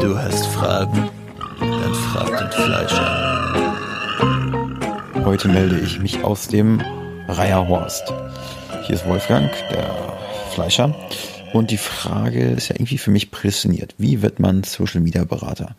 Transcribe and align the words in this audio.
Du 0.00 0.18
hast 0.18 0.46
Fragen? 0.46 1.10
Dann 1.60 1.94
frag 1.94 2.38
den 2.38 2.50
Fleischer. 2.50 3.54
Heute 5.26 5.48
melde 5.48 5.78
ich 5.78 6.00
mich 6.00 6.24
aus 6.24 6.48
dem 6.48 6.80
Reierhorst. 7.28 8.12
Hier 8.86 8.94
ist 8.94 9.06
Wolfgang, 9.06 9.50
der 9.70 10.18
Fleischer. 10.52 10.94
Und 11.52 11.70
die 11.70 11.76
Frage 11.76 12.48
ist 12.52 12.68
ja 12.68 12.76
irgendwie 12.76 12.96
für 12.96 13.10
mich 13.10 13.30
prädestiniert. 13.30 13.94
Wie 13.98 14.22
wird 14.22 14.40
man 14.40 14.62
Social 14.62 15.02
Media 15.02 15.24
Berater? 15.24 15.76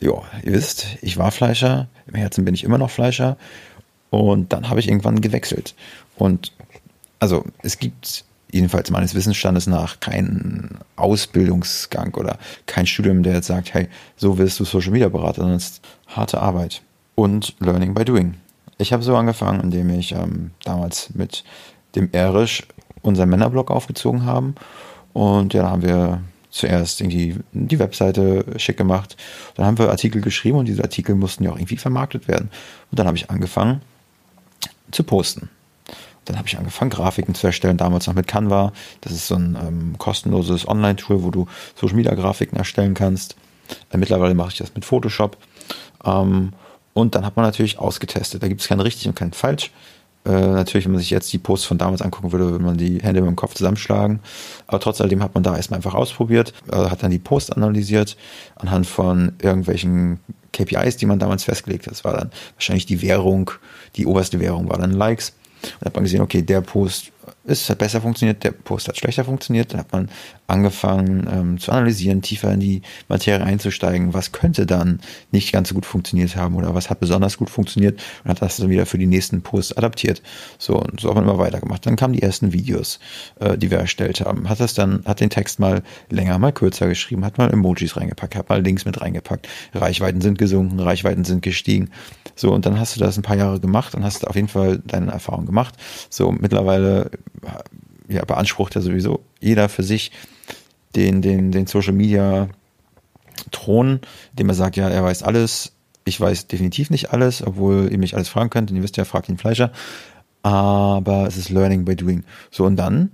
Ja, 0.00 0.22
ihr 0.42 0.52
wisst, 0.52 0.86
ich 1.02 1.18
war 1.18 1.30
Fleischer, 1.30 1.88
im 2.06 2.14
Herzen 2.14 2.46
bin 2.46 2.54
ich 2.54 2.64
immer 2.64 2.78
noch 2.78 2.90
Fleischer. 2.90 3.36
Und 4.08 4.54
dann 4.54 4.70
habe 4.70 4.80
ich 4.80 4.88
irgendwann 4.88 5.20
gewechselt. 5.20 5.74
Und 6.16 6.52
also 7.18 7.44
es 7.62 7.78
gibt 7.78 8.24
jedenfalls 8.50 8.90
meines 8.90 9.14
Wissensstandes 9.14 9.66
nach 9.66 10.00
keinen 10.00 10.78
Ausbildungsgang 11.02 12.14
oder 12.14 12.38
kein 12.66 12.86
Studium, 12.86 13.22
der 13.22 13.34
jetzt 13.34 13.48
sagt, 13.48 13.74
hey, 13.74 13.88
so 14.16 14.38
wirst 14.38 14.60
du 14.60 14.64
Social 14.64 14.92
Media 14.92 15.08
Berater, 15.08 15.42
sondern 15.42 15.56
es 15.56 15.70
ist 15.70 15.82
harte 16.06 16.40
Arbeit 16.40 16.82
und 17.14 17.54
Learning 17.60 17.94
by 17.94 18.04
Doing. 18.04 18.34
Ich 18.78 18.92
habe 18.92 19.02
so 19.02 19.16
angefangen, 19.16 19.60
indem 19.60 19.90
ich 19.90 20.12
ähm, 20.12 20.52
damals 20.64 21.10
mit 21.14 21.44
dem 21.94 22.08
Erisch 22.12 22.62
unseren 23.02 23.28
Männerblog 23.28 23.70
aufgezogen 23.70 24.24
haben 24.24 24.54
und 25.12 25.54
ja, 25.54 25.62
da 25.62 25.70
haben 25.70 25.82
wir 25.82 26.22
zuerst 26.50 27.00
irgendwie 27.00 27.36
die 27.52 27.78
Webseite 27.78 28.44
schick 28.56 28.76
gemacht. 28.76 29.16
Dann 29.54 29.66
haben 29.66 29.78
wir 29.78 29.90
Artikel 29.90 30.20
geschrieben 30.20 30.58
und 30.58 30.66
diese 30.66 30.82
Artikel 30.82 31.14
mussten 31.14 31.44
ja 31.44 31.50
auch 31.50 31.56
irgendwie 31.56 31.78
vermarktet 31.78 32.28
werden. 32.28 32.50
Und 32.90 32.98
dann 32.98 33.06
habe 33.06 33.16
ich 33.16 33.30
angefangen 33.30 33.80
zu 34.90 35.02
posten. 35.02 35.48
Dann 36.24 36.38
habe 36.38 36.46
ich 36.46 36.56
angefangen, 36.56 36.90
Grafiken 36.90 37.34
zu 37.34 37.46
erstellen, 37.46 37.76
damals 37.76 38.06
noch 38.06 38.14
mit 38.14 38.26
Canva. 38.26 38.72
Das 39.00 39.12
ist 39.12 39.26
so 39.26 39.34
ein 39.34 39.56
ähm, 39.60 39.94
kostenloses 39.98 40.68
Online-Tool, 40.68 41.22
wo 41.22 41.30
du 41.30 41.46
Social 41.74 41.96
Media 41.96 42.14
Grafiken 42.14 42.56
erstellen 42.56 42.94
kannst. 42.94 43.36
Äh, 43.90 43.98
mittlerweile 43.98 44.34
mache 44.34 44.50
ich 44.50 44.58
das 44.58 44.74
mit 44.74 44.84
Photoshop. 44.84 45.36
Ähm, 46.04 46.52
und 46.94 47.14
dann 47.14 47.24
hat 47.24 47.36
man 47.36 47.44
natürlich 47.44 47.78
ausgetestet. 47.78 48.42
Da 48.42 48.48
gibt 48.48 48.60
es 48.60 48.68
kein 48.68 48.80
richtig 48.80 49.08
und 49.08 49.14
kein 49.14 49.32
falsch. 49.32 49.70
Äh, 50.24 50.30
natürlich, 50.30 50.84
wenn 50.84 50.92
man 50.92 51.00
sich 51.00 51.10
jetzt 51.10 51.32
die 51.32 51.38
Posts 51.38 51.66
von 51.66 51.78
damals 51.78 52.02
angucken 52.02 52.30
würde, 52.30 52.50
würde 52.50 52.64
man 52.64 52.76
die 52.76 53.02
Hände 53.02 53.20
mit 53.20 53.28
dem 53.28 53.36
Kopf 53.36 53.54
zusammenschlagen. 53.54 54.20
Aber 54.66 54.78
trotz 54.78 55.00
alledem 55.00 55.22
hat 55.22 55.34
man 55.34 55.42
da 55.42 55.56
erstmal 55.56 55.78
einfach 55.78 55.94
ausprobiert, 55.94 56.52
äh, 56.70 56.76
hat 56.76 57.02
dann 57.02 57.10
die 57.10 57.18
Posts 57.18 57.52
analysiert 57.52 58.16
anhand 58.54 58.86
von 58.86 59.32
irgendwelchen 59.42 60.20
KPIs, 60.52 60.96
die 60.98 61.06
man 61.06 61.18
damals 61.18 61.44
festgelegt 61.44 61.86
hat. 61.86 61.92
Das 61.92 62.04
war 62.04 62.16
dann 62.16 62.30
wahrscheinlich 62.54 62.86
die 62.86 63.02
Währung, 63.02 63.50
die 63.96 64.06
oberste 64.06 64.38
Währung 64.38 64.68
war 64.68 64.78
dann 64.78 64.92
Likes. 64.92 65.34
Dann 65.62 65.86
hat 65.86 65.94
man 65.94 66.04
gesehen, 66.04 66.20
okay, 66.20 66.42
der 66.42 66.60
Post 66.60 67.12
ist, 67.44 67.68
hat 67.70 67.78
besser 67.78 68.00
funktioniert, 68.00 68.44
der 68.44 68.52
Post 68.52 68.88
hat 68.88 68.96
schlechter 68.96 69.24
funktioniert. 69.24 69.72
Dann 69.72 69.80
hat 69.80 69.92
man 69.92 70.08
angefangen 70.46 71.28
ähm, 71.32 71.58
zu 71.58 71.72
analysieren, 71.72 72.22
tiefer 72.22 72.52
in 72.52 72.60
die 72.60 72.82
Materie 73.08 73.44
einzusteigen. 73.44 74.14
Was 74.14 74.32
könnte 74.32 74.66
dann 74.66 75.00
nicht 75.30 75.52
ganz 75.52 75.68
so 75.68 75.74
gut 75.74 75.86
funktioniert 75.86 76.36
haben 76.36 76.56
oder 76.56 76.74
was 76.74 76.90
hat 76.90 77.00
besonders 77.00 77.38
gut 77.38 77.50
funktioniert 77.50 78.02
und 78.24 78.30
hat 78.30 78.42
das 78.42 78.56
dann 78.56 78.68
wieder 78.68 78.86
für 78.86 78.98
die 78.98 79.06
nächsten 79.06 79.42
Posts 79.42 79.76
adaptiert. 79.76 80.22
So, 80.58 80.76
und 80.76 81.00
so 81.00 81.08
hat 81.08 81.14
man 81.16 81.24
immer 81.24 81.38
weitergemacht. 81.38 81.86
Dann 81.86 81.96
kamen 81.96 82.14
die 82.14 82.22
ersten 82.22 82.52
Videos, 82.52 83.00
äh, 83.40 83.56
die 83.56 83.70
wir 83.70 83.78
erstellt 83.78 84.20
haben. 84.20 84.48
Hat 84.48 84.60
das 84.60 84.74
dann, 84.74 85.02
hat 85.06 85.20
den 85.20 85.30
Text 85.30 85.58
mal 85.58 85.82
länger, 86.10 86.38
mal 86.38 86.52
kürzer 86.52 86.88
geschrieben, 86.88 87.24
hat 87.24 87.38
mal 87.38 87.50
Emojis 87.50 87.96
reingepackt, 87.96 88.36
hat 88.36 88.48
mal 88.48 88.62
Links 88.62 88.84
mit 88.84 89.00
reingepackt. 89.00 89.48
Reichweiten 89.74 90.20
sind 90.20 90.38
gesunken, 90.38 90.80
Reichweiten 90.80 91.24
sind 91.24 91.42
gestiegen. 91.42 91.90
So, 92.34 92.52
und 92.52 92.66
dann 92.66 92.80
hast 92.80 92.96
du 92.96 93.00
das 93.00 93.16
ein 93.16 93.22
paar 93.22 93.36
Jahre 93.36 93.60
gemacht 93.60 93.94
und 93.94 94.04
hast 94.04 94.26
auf 94.26 94.34
jeden 94.34 94.48
Fall 94.48 94.80
deine 94.84 95.12
Erfahrung 95.12 95.46
gemacht. 95.46 95.74
So, 96.08 96.32
mittlerweile 96.32 97.10
ja, 98.08 98.24
beansprucht 98.24 98.74
ja 98.74 98.80
sowieso 98.80 99.20
jeder 99.40 99.68
für 99.68 99.82
sich 99.82 100.12
den, 100.94 101.22
den, 101.22 101.52
den 101.52 101.66
Social 101.66 101.92
Media 101.92 102.48
Thron, 103.50 104.00
dem 104.32 104.48
er 104.48 104.54
sagt, 104.54 104.76
ja, 104.76 104.88
er 104.88 105.02
weiß 105.02 105.22
alles. 105.22 105.72
Ich 106.04 106.20
weiß 106.20 106.48
definitiv 106.48 106.90
nicht 106.90 107.12
alles, 107.12 107.46
obwohl 107.46 107.88
ihr 107.90 107.98
mich 107.98 108.14
alles 108.14 108.28
fragen 108.28 108.50
könnt. 108.50 108.70
Und 108.70 108.76
ihr 108.76 108.82
wisst 108.82 108.96
ja, 108.96 109.04
fragt 109.04 109.28
den 109.28 109.38
Fleischer. 109.38 109.70
Aber 110.42 111.26
es 111.26 111.36
ist 111.36 111.48
Learning 111.48 111.84
by 111.84 111.94
Doing. 111.94 112.24
So, 112.50 112.64
und 112.64 112.76
dann 112.76 113.12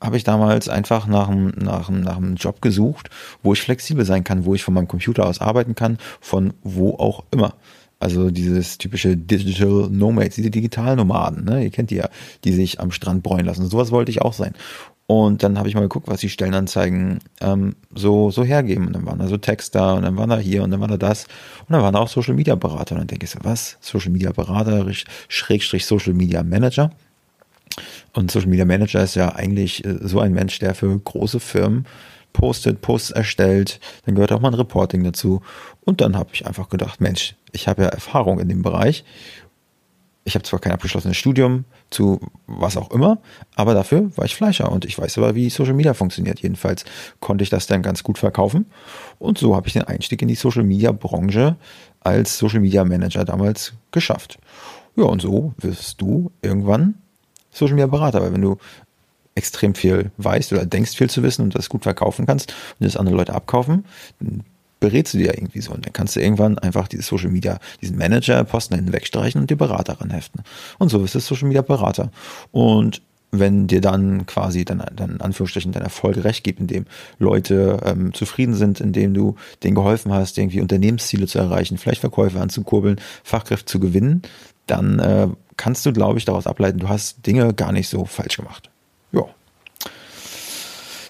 habe 0.00 0.16
ich 0.16 0.24
damals 0.24 0.68
einfach 0.68 1.06
nach 1.06 1.28
einem, 1.28 1.52
nach, 1.56 1.88
einem, 1.88 2.02
nach 2.02 2.16
einem 2.16 2.34
Job 2.36 2.60
gesucht, 2.60 3.10
wo 3.42 3.52
ich 3.52 3.62
flexibel 3.62 4.04
sein 4.04 4.24
kann, 4.24 4.44
wo 4.44 4.54
ich 4.54 4.62
von 4.62 4.74
meinem 4.74 4.88
Computer 4.88 5.26
aus 5.26 5.40
arbeiten 5.40 5.74
kann, 5.74 5.98
von 6.20 6.54
wo 6.62 6.94
auch 6.94 7.24
immer. 7.30 7.54
Also 8.00 8.30
dieses 8.30 8.78
typische 8.78 9.16
Digital 9.16 9.88
Nomads, 9.90 10.36
diese 10.36 10.50
Digitalnomaden, 10.50 11.44
ne? 11.44 11.64
ihr 11.64 11.70
kennt 11.70 11.90
die 11.90 11.96
ja, 11.96 12.08
die 12.44 12.52
sich 12.52 12.80
am 12.80 12.92
Strand 12.92 13.24
bräunen 13.24 13.44
lassen. 13.44 13.66
Sowas 13.66 13.90
wollte 13.90 14.10
ich 14.10 14.22
auch 14.22 14.32
sein. 14.32 14.54
Und 15.10 15.42
dann 15.42 15.58
habe 15.58 15.68
ich 15.70 15.74
mal 15.74 15.80
geguckt, 15.80 16.06
was 16.06 16.20
die 16.20 16.28
Stellenanzeigen 16.28 17.20
ähm, 17.40 17.76
so, 17.94 18.30
so 18.30 18.44
hergeben. 18.44 18.88
Und 18.88 18.92
dann 18.92 19.06
waren 19.06 19.18
da 19.18 19.26
so 19.26 19.38
Texter 19.38 19.94
und 19.94 20.02
dann 20.02 20.18
waren 20.18 20.28
da 20.28 20.36
hier 20.36 20.62
und 20.62 20.70
dann 20.70 20.80
war 20.80 20.88
da 20.88 20.98
das. 20.98 21.24
Und 21.60 21.72
dann 21.72 21.80
waren 21.80 21.94
da 21.94 22.00
auch 22.00 22.08
Social 22.08 22.34
Media 22.34 22.56
Berater. 22.56 22.94
Und 22.94 22.98
dann 23.00 23.06
denke 23.06 23.24
ich 23.24 23.30
so, 23.30 23.38
was? 23.42 23.78
Social 23.80 24.10
Media 24.10 24.32
Berater, 24.32 24.86
Schrägstrich 25.28 25.86
Social 25.86 26.12
Media 26.12 26.42
Manager. 26.42 26.92
Und 28.12 28.30
Social 28.30 28.50
Media 28.50 28.66
Manager 28.66 29.02
ist 29.02 29.14
ja 29.14 29.34
eigentlich 29.34 29.82
äh, 29.86 29.96
so 30.02 30.20
ein 30.20 30.34
Mensch, 30.34 30.58
der 30.58 30.74
für 30.74 30.98
große 30.98 31.40
Firmen 31.40 31.86
postet, 32.32 32.80
Posts 32.80 33.10
erstellt, 33.10 33.80
dann 34.04 34.14
gehört 34.14 34.32
auch 34.32 34.40
mal 34.40 34.48
ein 34.48 34.54
Reporting 34.54 35.02
dazu. 35.04 35.42
Und 35.84 36.00
dann 36.00 36.16
habe 36.16 36.30
ich 36.32 36.46
einfach 36.46 36.68
gedacht, 36.68 37.00
Mensch, 37.00 37.34
ich 37.52 37.68
habe 37.68 37.82
ja 37.82 37.88
Erfahrung 37.88 38.38
in 38.40 38.48
dem 38.48 38.62
Bereich. 38.62 39.04
Ich 40.24 40.34
habe 40.34 40.44
zwar 40.44 40.58
kein 40.58 40.72
abgeschlossenes 40.72 41.16
Studium 41.16 41.64
zu 41.88 42.20
was 42.46 42.76
auch 42.76 42.90
immer, 42.90 43.16
aber 43.56 43.72
dafür 43.72 44.14
war 44.16 44.26
ich 44.26 44.36
Fleischer 44.36 44.70
und 44.70 44.84
ich 44.84 44.98
weiß 44.98 45.16
aber, 45.16 45.34
wie 45.34 45.48
Social 45.48 45.72
Media 45.72 45.94
funktioniert. 45.94 46.40
Jedenfalls 46.40 46.84
konnte 47.18 47.42
ich 47.42 47.48
das 47.48 47.66
dann 47.66 47.80
ganz 47.80 48.02
gut 48.02 48.18
verkaufen. 48.18 48.66
Und 49.18 49.38
so 49.38 49.56
habe 49.56 49.68
ich 49.68 49.72
den 49.72 49.84
Einstieg 49.84 50.20
in 50.20 50.28
die 50.28 50.34
Social 50.34 50.64
Media 50.64 50.92
Branche 50.92 51.56
als 52.00 52.36
Social 52.36 52.60
Media 52.60 52.84
Manager 52.84 53.24
damals 53.24 53.72
geschafft. 53.90 54.38
Ja, 54.96 55.04
und 55.04 55.22
so 55.22 55.54
wirst 55.58 56.00
du 56.02 56.30
irgendwann 56.42 56.96
Social 57.50 57.74
Media 57.74 57.86
Berater, 57.86 58.20
weil 58.20 58.32
wenn 58.34 58.42
du 58.42 58.58
extrem 59.38 59.74
viel 59.74 60.10
weißt 60.18 60.52
oder 60.52 60.66
denkst 60.66 60.96
viel 60.96 61.08
zu 61.08 61.22
wissen 61.22 61.42
und 61.42 61.54
das 61.54 61.68
gut 61.68 61.84
verkaufen 61.84 62.26
kannst 62.26 62.52
und 62.78 62.84
das 62.84 62.96
andere 62.96 63.16
Leute 63.16 63.34
abkaufen, 63.34 63.84
dann 64.20 64.44
berätst 64.80 65.14
du 65.14 65.18
dir 65.18 65.34
irgendwie 65.34 65.60
so 65.60 65.72
und 65.72 65.84
dann 65.84 65.92
kannst 65.92 66.16
du 66.16 66.20
irgendwann 66.20 66.58
einfach 66.58 66.88
dieses 66.88 67.06
Social 67.06 67.30
Media, 67.30 67.58
diesen 67.80 67.96
Manager-Posten 67.96 68.76
hinten 68.76 68.92
wegstreichen 68.92 69.40
und 69.40 69.50
dir 69.50 69.56
Berater 69.56 70.00
ranheften. 70.00 70.42
Und 70.78 70.90
so 70.90 71.02
ist 71.02 71.14
es 71.14 71.26
Social 71.26 71.48
Media 71.48 71.62
Berater. 71.62 72.10
Und 72.52 73.02
wenn 73.30 73.66
dir 73.66 73.80
dann 73.80 74.24
quasi 74.26 74.64
dann, 74.64 74.82
dann 74.94 75.10
in 75.12 75.20
Anführungsstrichen 75.20 75.72
dein 75.72 75.82
Erfolg 75.82 76.24
recht 76.24 76.44
gibt, 76.44 76.60
indem 76.60 76.86
Leute 77.18 77.78
ähm, 77.84 78.14
zufrieden 78.14 78.54
sind, 78.54 78.80
indem 78.80 79.12
du 79.12 79.36
denen 79.62 79.74
geholfen 79.74 80.12
hast, 80.12 80.38
irgendwie 80.38 80.60
Unternehmensziele 80.60 81.26
zu 81.26 81.38
erreichen, 81.38 81.76
vielleicht 81.76 82.00
Verkäufe 82.00 82.40
anzukurbeln, 82.40 83.00
Fachkräfte 83.24 83.66
zu 83.66 83.80
gewinnen, 83.80 84.22
dann 84.66 84.98
äh, 84.98 85.28
kannst 85.56 85.84
du, 85.84 85.92
glaube 85.92 86.18
ich, 86.18 86.24
daraus 86.24 86.46
ableiten, 86.46 86.78
du 86.78 86.88
hast 86.88 87.26
Dinge 87.26 87.52
gar 87.52 87.72
nicht 87.72 87.88
so 87.88 88.04
falsch 88.06 88.36
gemacht. 88.36 88.70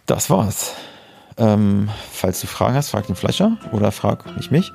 Das 0.09 0.31
war's. 0.31 0.75
Ähm, 1.37 1.91
falls 2.11 2.41
du 2.41 2.47
Fragen 2.47 2.75
hast, 2.75 2.89
frag 2.89 3.07
den 3.07 3.15
Fleischer 3.15 3.59
oder 3.73 3.93
frag 3.93 4.37
nicht 4.37 4.51
mich. 4.51 4.73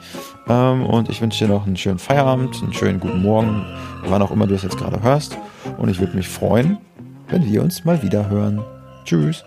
Ähm, 0.48 0.86
und 0.86 1.10
ich 1.10 1.22
wünsche 1.22 1.44
dir 1.44 1.52
noch 1.52 1.66
einen 1.66 1.76
schönen 1.76 1.98
Feierabend, 1.98 2.62
einen 2.62 2.72
schönen 2.72 3.00
guten 3.00 3.24
Morgen, 3.24 3.66
wann 4.06 4.22
auch 4.22 4.30
immer 4.30 4.46
du 4.46 4.54
es 4.54 4.62
jetzt 4.62 4.78
gerade 4.78 5.02
hörst. 5.02 5.36
Und 5.78 5.90
ich 5.90 6.00
würde 6.00 6.16
mich 6.16 6.30
freuen, 6.30 6.78
wenn 7.30 7.44
wir 7.52 7.64
uns 7.64 7.84
mal 7.84 8.04
wieder 8.04 8.30
hören. 8.30 8.64
Tschüss. 9.06 9.44